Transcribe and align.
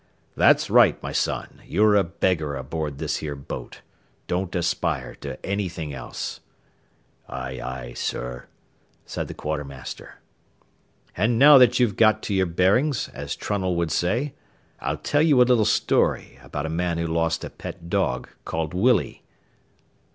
"That's 0.35 0.71
right, 0.71 0.97
my 1.03 1.11
son; 1.11 1.61
you're 1.63 1.95
a 1.95 2.03
beggar 2.03 2.55
aboard 2.55 2.97
this 2.97 3.17
here 3.17 3.35
boat. 3.35 3.81
Don't 4.25 4.55
aspire 4.55 5.13
to 5.21 5.37
anything 5.45 5.93
else." 5.93 6.39
"Aye, 7.29 7.61
aye, 7.63 7.93
sir," 7.93 8.47
said 9.05 9.27
the 9.27 9.35
quartermaster. 9.35 10.15
"And 11.15 11.37
now 11.37 11.59
that 11.59 11.79
you've 11.79 11.97
got 11.97 12.23
to 12.23 12.33
your 12.33 12.47
bearings, 12.47 13.09
as 13.09 13.35
Trunnell 13.35 13.75
would 13.75 13.91
say, 13.91 14.33
I'll 14.79 14.97
tell 14.97 15.21
you 15.21 15.39
a 15.39 15.43
little 15.43 15.65
story 15.65 16.39
about 16.41 16.65
a 16.65 16.69
man 16.69 16.97
who 16.97 17.05
lost 17.05 17.43
a 17.43 17.51
pet 17.51 17.87
dog 17.87 18.27
called 18.43 18.73
Willie." 18.73 19.21